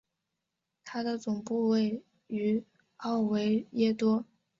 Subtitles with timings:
[0.83, 2.63] 它的总部位于
[2.97, 4.25] 奥维耶多。